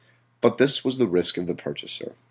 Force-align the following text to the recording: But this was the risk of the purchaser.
But 0.41 0.57
this 0.57 0.83
was 0.83 0.97
the 0.97 1.05
risk 1.05 1.37
of 1.37 1.45
the 1.45 1.53
purchaser. 1.53 2.15